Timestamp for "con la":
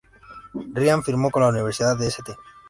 1.29-1.49